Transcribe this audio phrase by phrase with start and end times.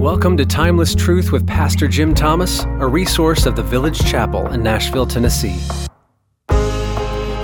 [0.00, 4.62] Welcome to Timeless Truth with Pastor Jim Thomas, a resource of the Village Chapel in
[4.62, 5.60] Nashville, Tennessee.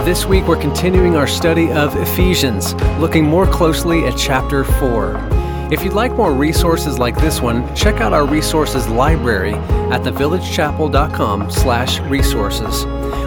[0.07, 5.46] This week we're continuing our study of Ephesians, looking more closely at chapter 4.
[5.69, 9.55] If you'd like more resources like this one, check out our resources library
[9.91, 12.85] at thevillagechapel.com/resources.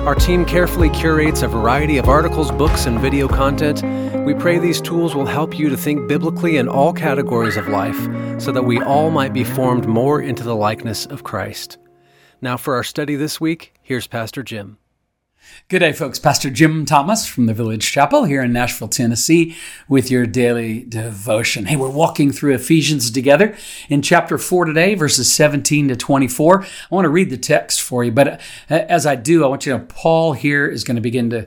[0.08, 3.84] Our team carefully curates a variety of articles, books, and video content.
[4.26, 8.08] We pray these tools will help you to think biblically in all categories of life
[8.42, 11.78] so that we all might be formed more into the likeness of Christ.
[12.42, 14.78] Now, for our study this week, here's Pastor Jim.
[15.70, 16.18] Good day, folks.
[16.18, 19.56] Pastor Jim Thomas from the Village Chapel here in Nashville, Tennessee,
[19.88, 21.66] with your daily devotion.
[21.66, 23.56] Hey, we're walking through Ephesians together
[23.88, 26.64] in chapter 4 today, verses 17 to 24.
[26.64, 28.38] I want to read the text for you, but uh,
[28.70, 31.46] as I do, I want you to know Paul here is going to begin to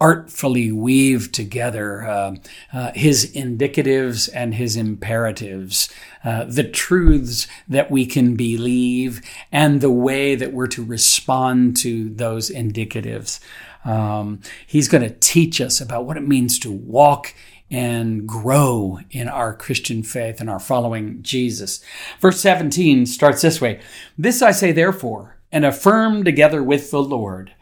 [0.00, 2.34] artfully weave together uh,
[2.72, 5.88] uh, his indicatives and his imperatives,
[6.24, 9.20] uh, the truths that we can believe,
[9.52, 13.40] and the way that we're to respond to those indicatives.
[13.84, 17.34] Um, he's going to teach us about what it means to walk
[17.70, 21.82] and grow in our Christian faith and our following Jesus.
[22.20, 23.80] Verse 17 starts this way
[24.18, 27.54] This I say, therefore, and affirm together with the Lord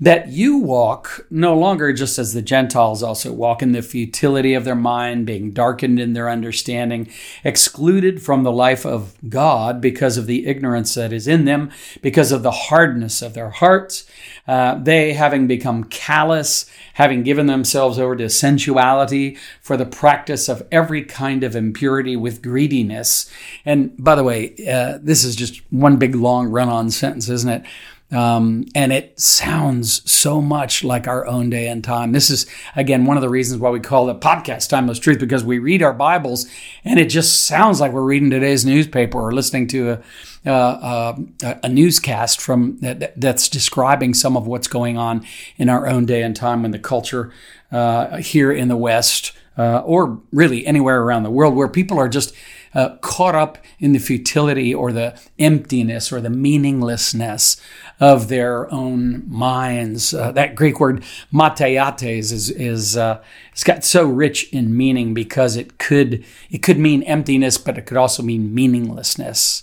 [0.00, 4.64] that you walk no longer just as the Gentiles also walk in the futility of
[4.64, 7.08] their mind, being darkened in their understanding,
[7.42, 12.30] excluded from the life of God because of the ignorance that is in them, because
[12.30, 14.06] of the hardness of their hearts.
[14.46, 20.66] Uh, they, having become callous, having given themselves over to sensuality for the practice of
[20.70, 23.30] every kind of impurity with greediness.
[23.64, 27.50] And by the way, uh, this is just one big long run on sentence, isn't
[27.50, 27.64] it?
[28.10, 32.12] Um, and it sounds so much like our own day and time.
[32.12, 35.44] This is, again, one of the reasons why we call it podcast Timeless Truth, because
[35.44, 36.46] we read our Bibles
[36.84, 40.02] and it just sounds like we're reading today's newspaper or listening to a,
[40.46, 45.26] uh, uh, a newscast from that, that's describing some of what's going on
[45.58, 47.30] in our own day and time in the culture
[47.70, 52.08] uh, here in the West uh, or really anywhere around the world where people are
[52.08, 52.32] just
[52.74, 57.60] uh, caught up in the futility or the emptiness or the meaninglessness
[58.00, 60.14] of their own minds.
[60.14, 61.02] Uh, that Greek word
[61.32, 66.78] mataiotes is is uh, it's got so rich in meaning because it could it could
[66.78, 69.62] mean emptiness, but it could also mean meaninglessness.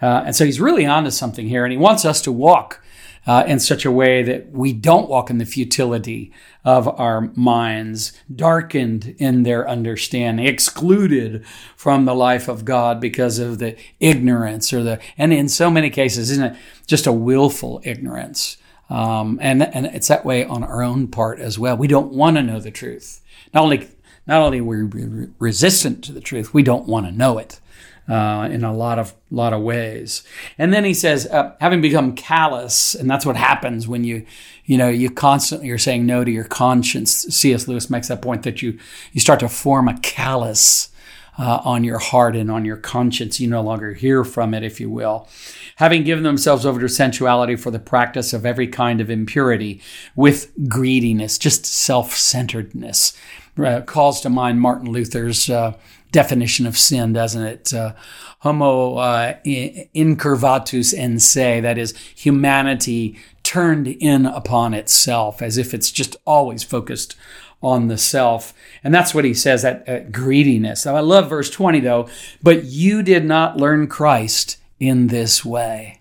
[0.00, 2.82] Uh, and so he's really onto something here, and he wants us to walk
[3.26, 6.32] uh, in such a way that we don't walk in the futility
[6.64, 11.44] of our minds, darkened in their understanding, excluded
[11.76, 15.90] from the life of God because of the ignorance or the, and in so many
[15.90, 18.58] cases, isn't it just a willful ignorance?
[18.88, 21.76] Um, and, and it's that way on our own part as well.
[21.76, 23.20] We don't want to know the truth.
[23.52, 23.88] Not only,
[24.26, 27.60] not only are we resistant to the truth, we don't want to know it
[28.08, 30.22] uh, in a lot of lot of ways.
[30.58, 34.24] And then he says, uh, having become callous, and that's what happens when you,
[34.64, 37.12] you know, you constantly are saying no to your conscience.
[37.12, 37.66] C.S.
[37.66, 38.78] Lewis makes that point that you
[39.12, 40.90] you start to form a callus.
[41.38, 43.38] Uh, on your heart and on your conscience.
[43.38, 45.28] You no longer hear from it, if you will.
[45.74, 49.82] Having given themselves over to sensuality for the practice of every kind of impurity
[50.14, 53.12] with greediness, just self centeredness.
[53.58, 55.74] Uh, calls to mind Martin Luther's uh,
[56.12, 57.74] definition of sin, doesn't it?
[57.74, 57.94] Uh,
[58.40, 65.90] homo uh, incurvatus in se, that is, humanity turned in upon itself, as if it's
[65.90, 67.16] just always focused
[67.62, 68.52] on the self.
[68.84, 70.84] And that's what he says, that uh, greediness.
[70.86, 72.08] Now, I love verse 20, though,
[72.42, 76.00] but you did not learn Christ in this way.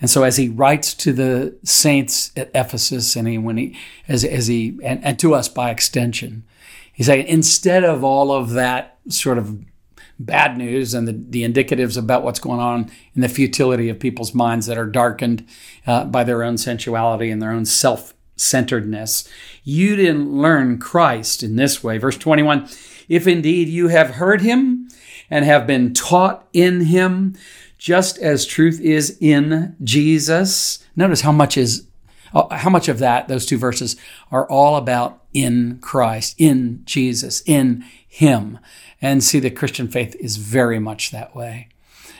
[0.00, 4.24] And so, as he writes to the saints at Ephesus, and he, when he, as,
[4.24, 6.44] as he, and, and to us by extension,
[6.92, 9.64] he's saying, instead of all of that sort of
[10.18, 14.34] bad news and the, the indicatives about what's going on in the futility of people's
[14.34, 15.46] minds that are darkened
[15.86, 19.28] uh, by their own sensuality and their own self centeredness.
[19.64, 21.98] You didn't learn Christ in this way.
[21.98, 22.68] Verse 21
[23.08, 24.88] If indeed you have heard him
[25.30, 27.36] and have been taught in him,
[27.76, 30.84] just as truth is in Jesus.
[30.96, 31.86] Notice how much is
[32.34, 33.96] uh, how much of that those two verses
[34.30, 38.58] are all about in Christ, in Jesus, in him
[39.00, 41.68] and see the Christian faith is very much that way.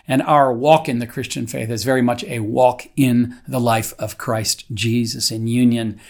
[0.06, 3.92] And our walk in the Christian faith is very much a walk in the life
[3.98, 6.00] of Christ Jesus in union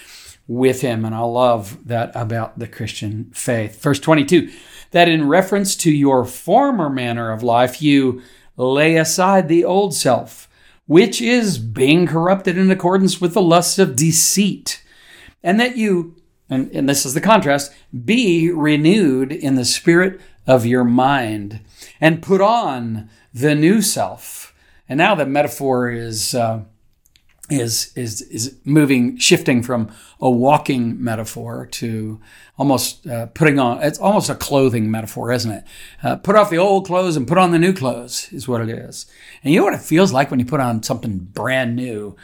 [0.46, 1.04] with him.
[1.04, 3.82] And I love that about the Christian faith.
[3.82, 4.50] Verse 22
[4.90, 8.22] that in reference to your former manner of life, you
[8.56, 10.48] lay aside the old self,
[10.86, 14.82] which is being corrupted in accordance with the lusts of deceit,
[15.42, 16.16] and that you,
[16.48, 17.72] and, and this is the contrast,
[18.04, 21.60] be renewed in the spirit of your mind,
[22.00, 24.52] and put on the new self.
[24.88, 26.34] And now the metaphor is.
[26.34, 26.64] Uh,
[27.50, 29.90] is is is moving shifting from
[30.20, 32.20] a walking metaphor to
[32.58, 35.64] almost uh, putting on it's almost a clothing metaphor isn't it
[36.02, 38.68] uh, put off the old clothes and put on the new clothes is what it
[38.68, 39.06] is
[39.42, 42.14] and you know what it feels like when you put on something brand new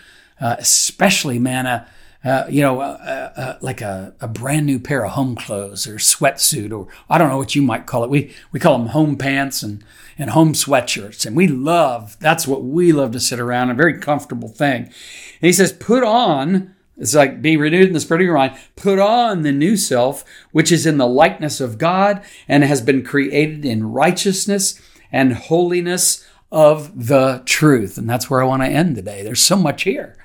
[0.41, 1.87] uh, especially man
[2.25, 5.97] uh, you know, uh, uh, like a, a brand new pair of home clothes or
[5.97, 8.11] sweatsuit, or I don't know what you might call it.
[8.11, 9.85] We we call them home pants and
[10.17, 13.71] and home sweatshirts, and we love that's what we love to sit around.
[13.71, 14.85] A very comfortable thing.
[14.85, 14.93] And
[15.41, 16.75] he says, put on.
[16.97, 18.57] It's like be renewed in the spirit of your mind.
[18.77, 23.05] Put on the new self, which is in the likeness of God and has been
[23.05, 24.81] created in righteousness
[25.11, 27.99] and holiness of the truth.
[27.99, 29.25] And that's where I want to end today.
[29.25, 30.17] There's so much here.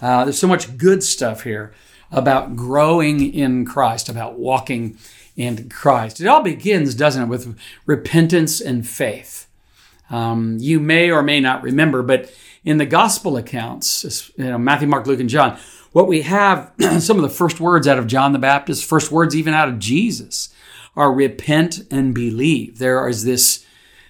[0.00, 1.72] Uh, there's so much good stuff here
[2.10, 4.98] about growing in Christ, about walking
[5.36, 6.20] in Christ.
[6.20, 9.46] It all begins, doesn't it, with repentance and faith.
[10.10, 12.32] Um, you may or may not remember, but
[12.64, 15.58] in the gospel accounts, you know, Matthew, Mark, Luke, and John,
[15.92, 19.34] what we have, some of the first words out of John the Baptist, first words
[19.34, 20.50] even out of Jesus,
[20.94, 22.78] are repent and believe.
[22.78, 23.64] There is this,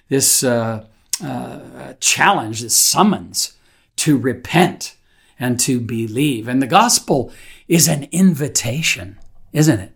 [0.09, 0.85] this uh,
[1.23, 3.53] uh, challenge, this summons
[3.97, 4.96] to repent
[5.39, 6.47] and to believe.
[6.47, 7.31] And the gospel
[7.67, 9.19] is an invitation,
[9.53, 9.93] isn't it?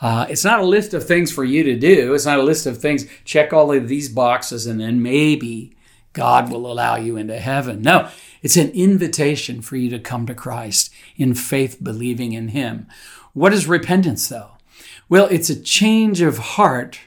[0.00, 2.12] Uh, it's not a list of things for you to do.
[2.12, 5.76] It's not a list of things, check all of these boxes and then maybe
[6.12, 7.82] God will allow you into heaven.
[7.82, 8.08] No,
[8.42, 12.86] it's an invitation for you to come to Christ in faith, believing in Him.
[13.32, 14.50] What is repentance, though?
[15.08, 17.00] Well, it's a change of heart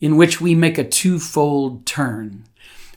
[0.00, 2.44] in which we make a twofold turn.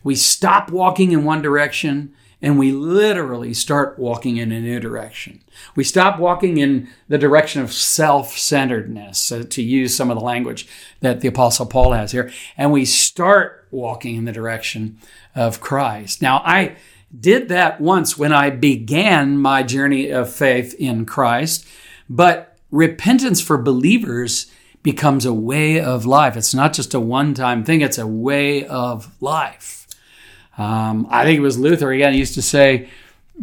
[0.04, 5.42] We stop walking in one direction and we literally start walking in a new direction.
[5.78, 10.24] We stop walking in the direction of self centeredness, uh, to use some of the
[10.24, 10.68] language
[11.00, 15.00] that the Apostle Paul has here, and we start walking in the direction
[15.34, 16.22] of Christ.
[16.22, 16.76] Now, I
[17.18, 21.66] did that once when I began my journey of faith in Christ,
[22.10, 24.52] but repentance for believers
[24.82, 26.36] becomes a way of life.
[26.36, 29.83] It's not just a one time thing, it's a way of life.
[30.58, 32.14] Um, I think it was Luther again.
[32.14, 32.90] He used to say,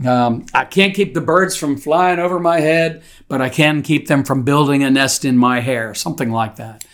[0.06, 4.06] um, I can't keep the birds from flying over my head, but I can keep
[4.06, 6.84] them from building a nest in my hair, something like that.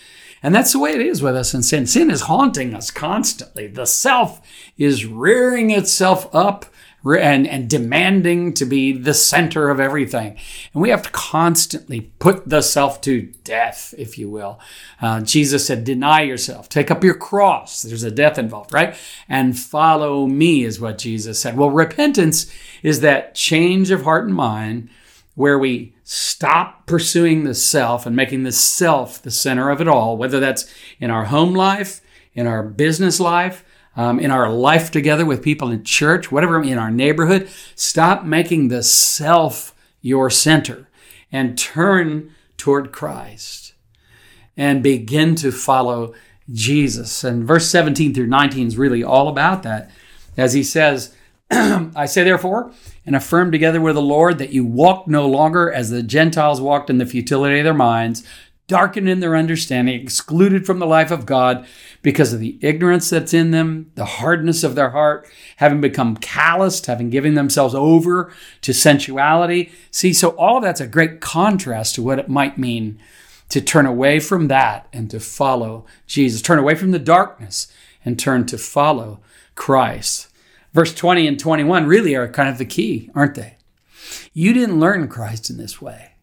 [0.43, 1.87] And that's the way it is with us in sin.
[1.87, 3.67] Sin is haunting us constantly.
[3.67, 4.41] The self
[4.79, 6.67] is rearing itself up
[7.15, 10.37] and, and demanding to be the center of everything.
[10.73, 14.59] And we have to constantly put the self to death, if you will.
[15.01, 17.83] Uh, Jesus said, Deny yourself, take up your cross.
[17.83, 18.97] There's a death involved, right?
[19.29, 21.57] And follow me, is what Jesus said.
[21.57, 24.89] Well, repentance is that change of heart and mind
[25.37, 30.17] where we stop pursuing the self and making the self the center of it all,
[30.17, 32.01] whether that's in our home life,
[32.35, 33.65] in our business life,
[33.97, 37.49] um, in our life together with people in church, whatever in our neighborhood.
[37.75, 40.89] Stop making the self your center
[41.33, 43.75] and turn toward Christ
[44.57, 46.15] and begin to follow
[46.53, 47.25] Jesus.
[47.25, 49.91] And verse 17 through 19 is really all about that.
[50.37, 51.15] As he says,
[51.51, 52.73] I say, therefore,
[53.05, 56.91] and affirm together with the Lord that you walk no longer as the Gentiles walked
[56.91, 58.27] in the futility of their minds,
[58.69, 61.67] darkened in their understanding, excluded from the life of God
[62.03, 66.87] because of the ignorance that's in them, the hardness of their heart, having become calloused,
[66.87, 68.33] having given themselves over
[68.63, 69.73] to sensuality.
[69.91, 72.99] See, so all of that's a great contrast to what it might mean
[73.51, 77.73] to turn away from that and to follow Jesus, turn away from the darkness
[78.05, 79.21] and turn to follow
[79.55, 80.29] Christ.
[80.73, 83.57] Verse 20 and 21 really are kind of the key, aren't they?
[84.33, 86.16] You didn't learn Christ in this way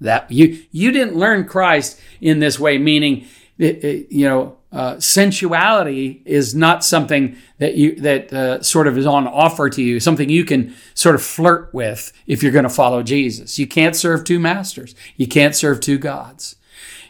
[0.00, 3.26] that you you didn't learn Christ in this way, meaning
[3.58, 8.96] it, it, you know uh, sensuality is not something that you that uh, sort of
[8.96, 12.62] is on offer to you, something you can sort of flirt with if you're going
[12.62, 13.58] to follow Jesus.
[13.58, 14.94] You can't serve two masters.
[15.16, 16.56] You can't serve two gods.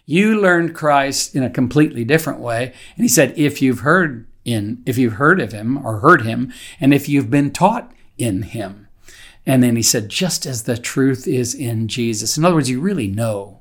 [0.07, 4.83] You learned Christ in a completely different way, and he said, if you've heard in
[4.87, 8.89] if you've heard of him or heard him, and if you've been taught in him.
[9.51, 12.39] And then he said, just as the truth is in Jesus.
[12.39, 13.59] In other words, you really know.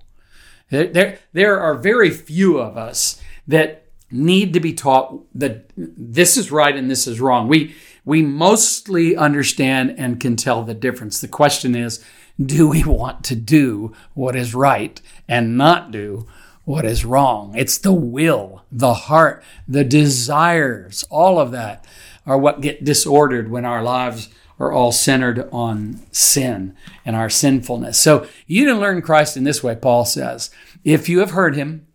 [0.70, 6.38] There, there, there are very few of us that need to be taught that this
[6.38, 7.48] is right and this is wrong.
[7.48, 7.74] We,
[8.06, 11.22] we mostly understand and can tell the difference.
[11.22, 12.06] The question is,
[12.40, 16.28] do we want to do what is right and not do
[16.66, 17.56] what is wrong?
[17.58, 21.84] It's the will, the heart, the desires, all of that
[22.28, 24.30] are what get disordered when our lives
[24.60, 26.76] are all centered on sin
[27.06, 27.98] and our sinfulness.
[27.98, 30.52] So you didn't learn Christ in this way, Paul says.
[30.84, 31.88] If you have heard him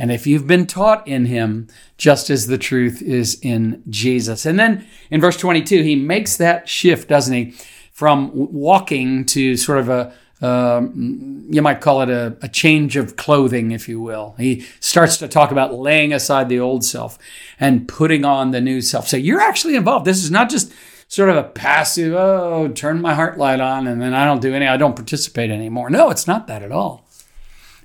[0.00, 4.46] And if you've been taught in him, just as the truth is in Jesus.
[4.46, 7.54] And then in verse 22, he makes that shift, doesn't he?
[7.92, 13.16] From walking to sort of a, um, you might call it a, a, change of
[13.16, 14.36] clothing, if you will.
[14.38, 17.18] He starts to talk about laying aside the old self
[17.58, 19.06] and putting on the new self.
[19.06, 20.06] So you're actually involved.
[20.06, 20.72] This is not just
[21.10, 24.54] sort of a passive, oh, turn my heart light on and then I don't do
[24.54, 25.90] any, I don't participate anymore.
[25.90, 27.04] No, it's not that at all.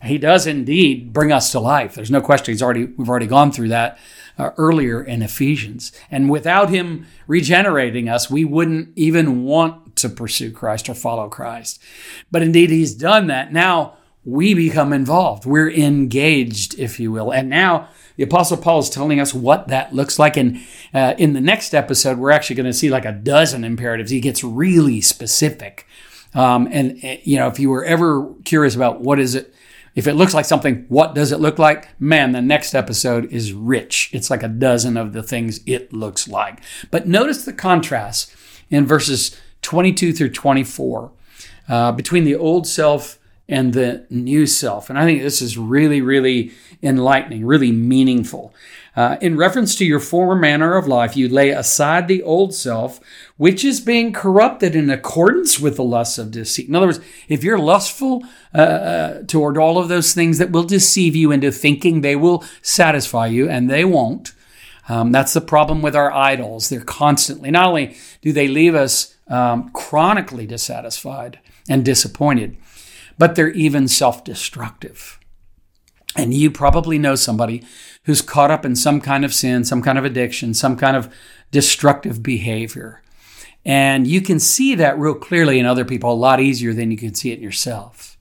[0.03, 1.95] He does indeed bring us to life.
[1.95, 2.53] There's no question.
[2.53, 3.97] He's already, we've already gone through that
[4.37, 5.91] uh, earlier in Ephesians.
[6.11, 11.81] And without him regenerating us, we wouldn't even want to pursue Christ or follow Christ.
[12.31, 13.51] But indeed, he's done that.
[13.51, 15.45] Now we become involved.
[15.45, 17.31] We're engaged, if you will.
[17.31, 20.35] And now the Apostle Paul is telling us what that looks like.
[20.35, 20.59] And
[20.93, 24.09] uh, in the next episode, we're actually going to see like a dozen imperatives.
[24.09, 25.87] He gets really specific.
[26.33, 29.53] Um, and, uh, you know, if you were ever curious about what is it,
[29.93, 31.89] if it looks like something, what does it look like?
[32.01, 34.09] Man, the next episode is rich.
[34.11, 36.59] It's like a dozen of the things it looks like.
[36.91, 38.35] But notice the contrast
[38.69, 41.11] in verses 22 through 24
[41.69, 44.89] uh, between the old self and the new self.
[44.89, 48.53] And I think this is really, really enlightening, really meaningful.
[48.95, 52.99] Uh, in reference to your former manner of life, you lay aside the old self,
[53.35, 56.69] which is being corrupted in accordance with the lusts of deceit.
[56.69, 58.23] In other words, if you're lustful
[58.53, 62.43] uh, uh, toward all of those things that will deceive you into thinking they will
[62.61, 64.31] satisfy you, and they won't,
[64.87, 66.69] um, that's the problem with our idols.
[66.69, 72.55] They're constantly, not only do they leave us um, chronically dissatisfied and disappointed,
[73.17, 75.19] but they're even self destructive.
[76.15, 77.63] And you probably know somebody
[78.03, 81.13] who's caught up in some kind of sin, some kind of addiction, some kind of
[81.51, 83.01] destructive behavior.
[83.65, 86.97] And you can see that real clearly in other people a lot easier than you
[86.97, 88.14] can see it in yourself.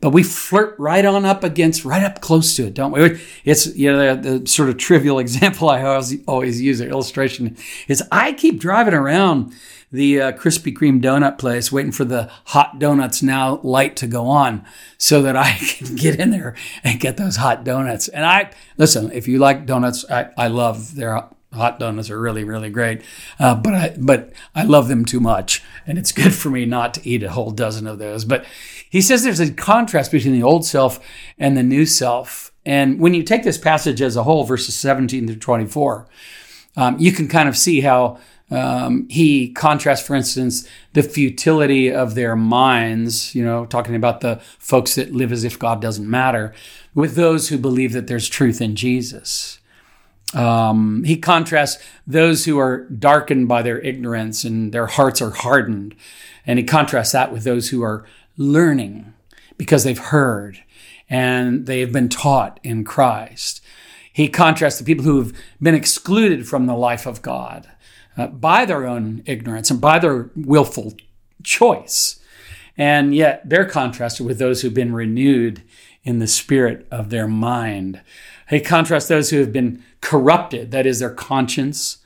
[0.00, 3.20] But we flirt right on up against, right up close to it, don't we?
[3.44, 7.56] It's, you know, the, the sort of trivial example I always, always use, an illustration
[7.88, 9.54] is I keep driving around
[9.92, 14.26] the uh, Krispy Kreme donut place, waiting for the hot donuts now light to go
[14.26, 14.64] on
[14.98, 16.54] so that I can get in there
[16.84, 18.08] and get those hot donuts.
[18.08, 22.44] And I, listen, if you like donuts, I, I love their hot donuts are really
[22.44, 23.02] really great.
[23.38, 26.94] Uh, but i but i love them too much and it's good for me not
[26.94, 28.24] to eat a whole dozen of those.
[28.24, 28.44] But
[28.88, 31.00] he says there's a contrast between the old self
[31.38, 32.52] and the new self.
[32.66, 36.08] And when you take this passage as a whole verses 17 to 24
[36.76, 38.18] um, you can kind of see how
[38.50, 44.40] um, he contrasts, for instance, the futility of their minds, you know, talking about the
[44.58, 46.52] folks that live as if God doesn't matter,
[46.94, 49.59] with those who believe that there's truth in Jesus.
[50.34, 55.96] Um, he contrasts those who are darkened by their ignorance and their hearts are hardened.
[56.46, 58.06] And he contrasts that with those who are
[58.36, 59.12] learning
[59.56, 60.62] because they've heard
[61.08, 63.60] and they have been taught in Christ.
[64.12, 67.68] He contrasts the people who have been excluded from the life of God
[68.16, 70.94] uh, by their own ignorance and by their willful
[71.42, 72.20] choice.
[72.76, 75.62] And yet they're contrasted with those who've been renewed
[76.02, 78.00] in the spirit of their mind.
[78.50, 81.98] He contrasts those who have been corrupted, that is, their conscience,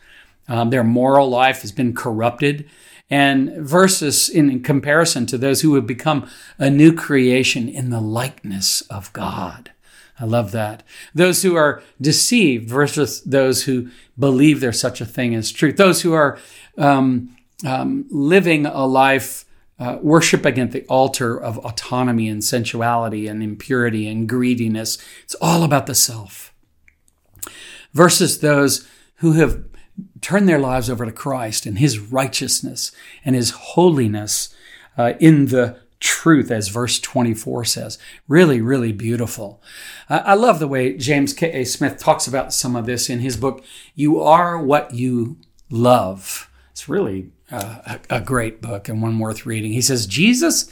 [0.46, 2.68] um, their moral life has been corrupted,
[3.10, 8.82] and versus in comparison to those who have become a new creation in the likeness
[8.82, 9.72] of God.
[10.20, 10.82] I love that.
[11.14, 15.76] Those who are deceived versus those who believe there's such a thing as truth.
[15.76, 16.38] Those who are
[16.78, 17.36] um,
[17.66, 19.44] um, living a life
[19.84, 24.96] uh, worshiping at the altar of autonomy and sensuality and impurity and greediness.
[25.24, 26.54] It's all about the self.
[27.92, 29.62] Versus those who have
[30.22, 32.92] turned their lives over to Christ and His righteousness
[33.26, 34.54] and His holiness
[34.96, 37.98] uh, in the truth, as verse 24 says.
[38.26, 39.62] Really, really beautiful.
[40.08, 41.64] Uh, I love the way James K.A.
[41.64, 43.62] Smith talks about some of this in his book,
[43.94, 45.38] You Are What You
[45.70, 46.50] Love.
[46.74, 49.72] It's really a, a great book and one worth reading.
[49.72, 50.68] He says, Jesus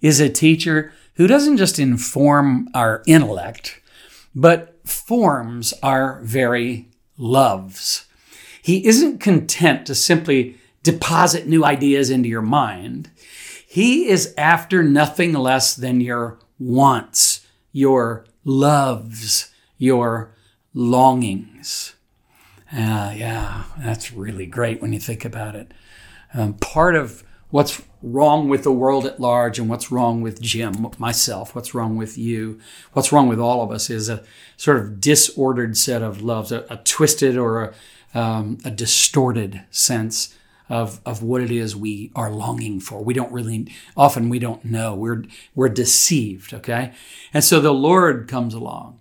[0.00, 3.80] is a teacher who doesn't just inform our intellect,
[4.32, 6.88] but forms our very
[7.18, 8.06] loves.
[8.62, 13.10] He isn't content to simply deposit new ideas into your mind.
[13.66, 20.30] He is after nothing less than your wants, your loves, your
[20.74, 21.96] longings.
[22.72, 25.72] Uh, yeah, that's really great when you think about it.
[26.32, 30.88] Um, part of what's wrong with the world at large and what's wrong with Jim,
[30.98, 32.60] myself, what's wrong with you,
[32.92, 34.22] what's wrong with all of us is a
[34.56, 37.74] sort of disordered set of loves, a, a twisted or
[38.14, 40.36] a, um, a distorted sense
[40.68, 43.02] of, of what it is we are longing for.
[43.02, 44.94] We don't really, often we don't know.
[44.94, 45.24] We're,
[45.56, 46.92] we're deceived, okay?
[47.34, 49.00] And so the Lord comes along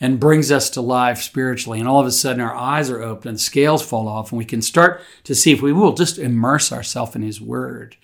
[0.00, 1.80] and brings us to life spiritually.
[1.80, 4.44] And all of a sudden, our eyes are open and scales fall off, and we
[4.44, 7.96] can start to see if we will just immerse ourselves in His Word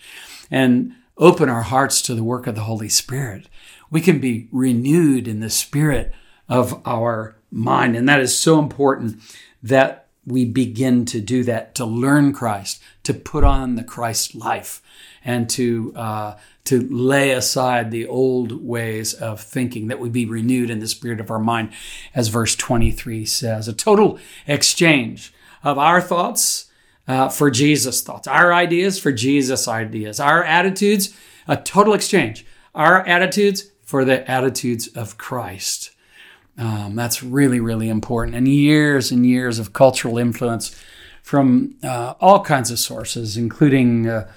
[0.50, 3.48] and open our hearts to the work of the Holy Spirit.
[3.90, 6.12] We can be renewed in the spirit
[6.48, 7.96] of our mind.
[7.96, 9.20] And that is so important
[9.62, 14.82] that we begin to do that, to learn Christ, to put on the Christ life,
[15.24, 20.70] and to uh, to lay aside the old ways of thinking, that we be renewed
[20.70, 21.70] in the spirit of our mind,
[22.14, 23.68] as verse 23 says.
[23.68, 26.70] A total exchange of our thoughts
[27.06, 31.14] uh, for Jesus' thoughts, our ideas for Jesus' ideas, our attitudes,
[31.46, 32.46] a total exchange.
[32.74, 35.90] Our attitudes for the attitudes of Christ.
[36.56, 38.36] Um, that's really, really important.
[38.36, 40.80] And years and years of cultural influence
[41.22, 44.30] from uh, all kinds of sources, including uh,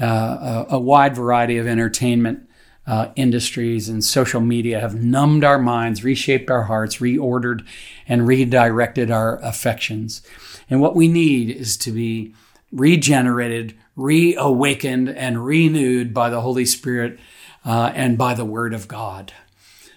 [0.00, 2.48] uh, a wide variety of entertainment
[2.86, 7.64] uh, industries and social media, have numbed our minds, reshaped our hearts, reordered
[8.08, 10.22] and redirected our affections.
[10.68, 12.34] And what we need is to be
[12.72, 17.18] regenerated, reawakened, and renewed by the Holy Spirit
[17.64, 19.32] uh, and by the Word of God.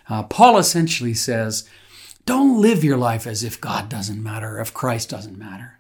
[0.07, 1.67] Uh, Paul essentially says,
[2.25, 5.75] don't live your life as if God doesn't matter, if Christ doesn't matter.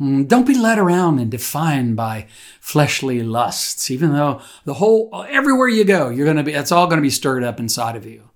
[0.00, 2.26] Mm, don't be led around and defined by
[2.60, 6.86] fleshly lusts, even though the whole, everywhere you go, you're going to be, it's all
[6.86, 8.30] going to be stirred up inside of you.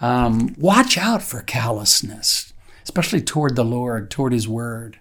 [0.00, 4.98] Um, watch out for callousness, especially toward the Lord, toward His Word,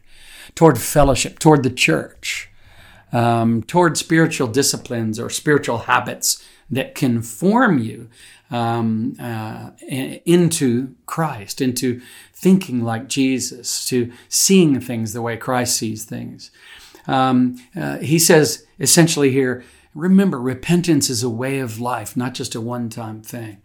[0.56, 2.50] toward fellowship, toward the church,
[3.14, 8.10] um, toward spiritual disciplines or spiritual habits that can form you
[8.54, 12.00] um, uh, into Christ, into
[12.34, 16.52] thinking like Jesus, to seeing things the way Christ sees things.
[17.08, 19.64] Um, uh, he says essentially here
[19.96, 23.62] remember, repentance is a way of life, not just a one time thing.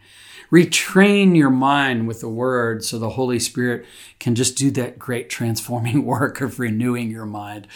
[0.50, 3.84] Retrain your mind with the word so the Holy Spirit
[4.18, 7.66] can just do that great transforming work of renewing your mind.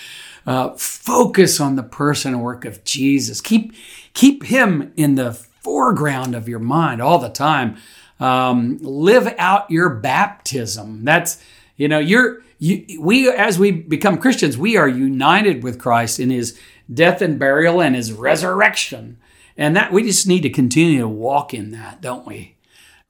[0.46, 3.40] Uh, focus on the person and work of Jesus.
[3.40, 3.74] Keep,
[4.14, 7.76] keep him in the foreground of your mind all the time.
[8.20, 11.04] Um, live out your baptism.
[11.04, 11.42] That's,
[11.76, 16.30] you know, you're, you, we, as we become Christians, we are united with Christ in
[16.30, 16.58] his
[16.92, 19.18] death and burial and his resurrection.
[19.56, 22.56] And that we just need to continue to walk in that, don't we?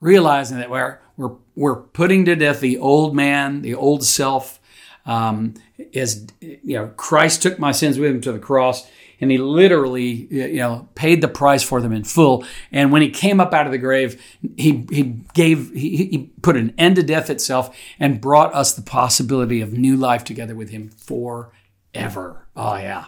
[0.01, 4.59] Realizing that we're, we're, we're putting to death the old man, the old self.
[5.05, 5.53] Um,
[5.93, 8.89] as you know, Christ took my sins with him to the cross
[9.23, 12.45] and he literally you know paid the price for them in full.
[12.71, 14.21] And when he came up out of the grave
[14.57, 18.81] he he gave he, he put an end to death itself and brought us the
[18.81, 22.47] possibility of new life together with him forever.
[22.55, 23.05] Oh yeah.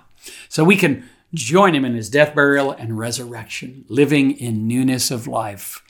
[0.49, 5.27] So we can join him in his death burial and resurrection living in newness of
[5.27, 5.83] life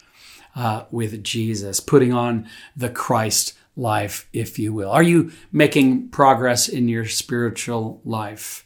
[0.56, 4.90] uh, with jesus putting on the christ life if you will.
[4.90, 8.65] Are you making progress in your spiritual life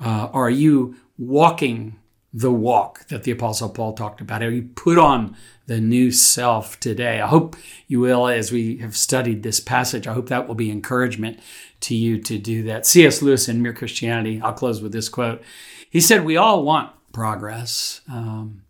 [0.00, 1.98] uh, are you walking
[2.32, 4.42] the walk that the Apostle Paul talked about?
[4.42, 7.20] Are you put on the new self today?
[7.20, 10.06] I hope you will, as we have studied this passage.
[10.06, 11.40] I hope that will be encouragement
[11.80, 12.86] to you to do that.
[12.86, 13.22] C.S.
[13.22, 15.42] Lewis in Mere Christianity, I'll close with this quote.
[15.88, 18.62] He said, We all want progress, um,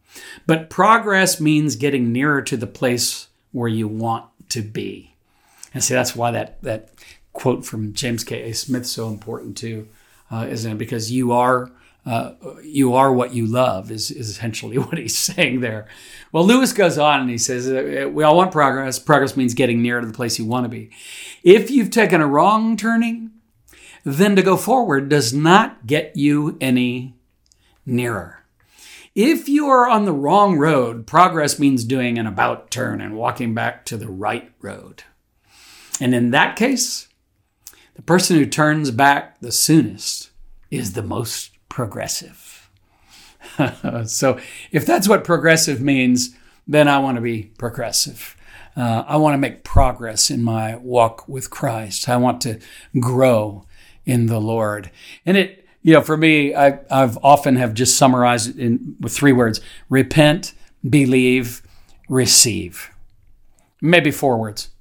[0.46, 5.14] but progress means getting nearer to the place where you want to be.
[5.72, 6.90] And see, that's why that, that
[7.32, 8.52] quote from James K.A.
[8.52, 9.88] Smith is so important too
[10.32, 10.78] uh, isn't it?
[10.78, 11.70] Because you are
[12.04, 12.32] uh,
[12.64, 15.86] you are what you love is, is essentially what he's saying there.
[16.32, 18.98] Well, Lewis goes on and he says, uh, We all want progress.
[18.98, 20.90] Progress means getting nearer to the place you want to be.
[21.44, 23.30] If you've taken a wrong turning,
[24.04, 27.14] then to go forward does not get you any
[27.86, 28.44] nearer.
[29.14, 33.54] If you are on the wrong road, progress means doing an about turn and walking
[33.54, 35.04] back to the right road.
[36.00, 37.08] And in that case,
[38.02, 40.30] the person who turns back the soonest
[40.72, 42.68] is the most progressive.
[44.06, 44.40] so,
[44.72, 46.34] if that's what progressive means,
[46.66, 48.36] then I want to be progressive.
[48.76, 52.08] Uh, I want to make progress in my walk with Christ.
[52.08, 52.58] I want to
[52.98, 53.66] grow
[54.04, 54.90] in the Lord.
[55.24, 59.12] And it, you know, for me, I, I've often have just summarized it in with
[59.12, 60.54] three words: repent,
[60.88, 61.62] believe,
[62.08, 62.90] receive.
[63.80, 64.71] Maybe four words.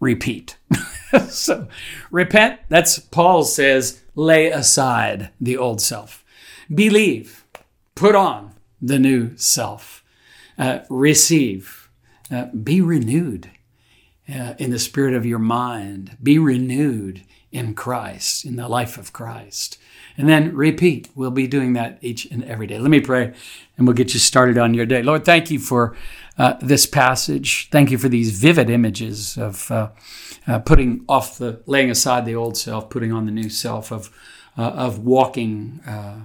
[0.00, 0.56] Repeat.
[1.28, 1.68] so
[2.10, 6.24] repent, that's Paul says, lay aside the old self.
[6.74, 7.44] Believe,
[7.94, 10.04] put on the new self.
[10.58, 11.90] Uh, receive,
[12.30, 13.50] uh, be renewed.
[14.32, 16.16] uh, in the spirit of your mind.
[16.22, 19.78] Be renewed in Christ, in the life of Christ.
[20.16, 21.08] And then repeat.
[21.14, 22.78] We'll be doing that each and every day.
[22.78, 23.32] Let me pray
[23.76, 25.02] and we'll get you started on your day.
[25.02, 25.96] Lord, thank you for
[26.40, 27.68] uh, this passage.
[27.70, 29.90] Thank you for these vivid images of uh,
[30.46, 34.08] uh, putting off the, laying aside the old self, putting on the new self, of,
[34.56, 36.20] uh, of walking uh,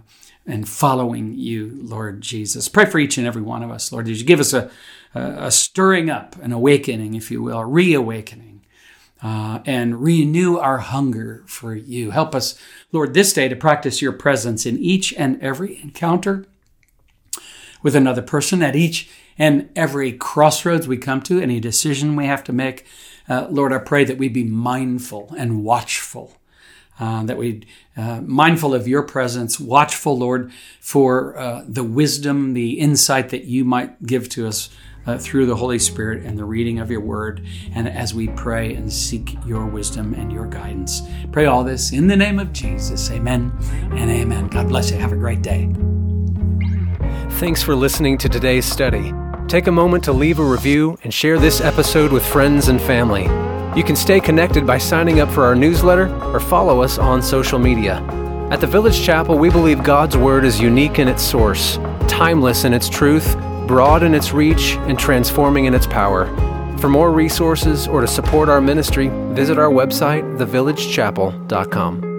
[0.47, 2.69] and following you, Lord Jesus.
[2.69, 4.05] Pray for each and every one of us, Lord.
[4.05, 4.71] Did you give us a,
[5.13, 8.61] a stirring up, an awakening, if you will, a reawakening?
[9.21, 12.11] Uh, and renew our hunger for you.
[12.11, 12.57] Help us,
[12.93, 16.45] Lord, this day to practice your presence in each and every encounter
[17.81, 22.43] with another person, at each and every crossroads we come to, any decision we have
[22.45, 22.85] to make.
[23.27, 26.35] Uh, Lord, I pray that we be mindful and watchful.
[26.97, 27.61] Uh, that we
[27.97, 33.65] uh, mindful of your presence, watchful, Lord, for uh, the wisdom, the insight that you
[33.65, 34.69] might give to us
[35.05, 38.73] uh, through the Holy Spirit and the reading of your word, and as we pray
[38.73, 41.01] and seek your wisdom and your guidance.
[41.31, 43.11] Pray all this in the name of Jesus.
[43.11, 43.51] Amen
[43.91, 44.47] and amen.
[44.47, 44.97] God bless you.
[44.97, 45.69] Have a great day.
[47.31, 49.13] Thanks for listening to today's study.
[49.47, 53.23] Take a moment to leave a review and share this episode with friends and family.
[53.77, 57.59] You can stay connected by signing up for our newsletter or follow us on social
[57.59, 57.99] media.
[58.49, 61.77] At the Village Chapel, we believe God's Word is unique in its source,
[62.07, 66.25] timeless in its truth, broad in its reach, and transforming in its power.
[66.79, 72.14] For more resources or to support our ministry, visit our website, thevillagechapel.com.